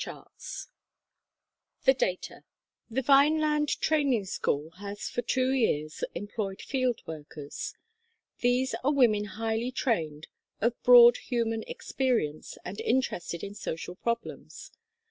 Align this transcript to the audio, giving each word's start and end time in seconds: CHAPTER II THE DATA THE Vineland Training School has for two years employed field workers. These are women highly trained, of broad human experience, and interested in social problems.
CHAPTER 0.03 0.25
II 0.25 1.85
THE 1.85 1.93
DATA 1.93 2.43
THE 2.89 3.03
Vineland 3.03 3.69
Training 3.81 4.25
School 4.25 4.71
has 4.79 5.07
for 5.07 5.21
two 5.21 5.51
years 5.51 6.03
employed 6.15 6.59
field 6.59 7.03
workers. 7.05 7.75
These 8.39 8.73
are 8.83 8.91
women 8.91 9.25
highly 9.25 9.69
trained, 9.69 10.25
of 10.59 10.73
broad 10.81 11.17
human 11.17 11.61
experience, 11.67 12.57
and 12.65 12.81
interested 12.81 13.43
in 13.43 13.53
social 13.53 13.93
problems. 13.93 14.71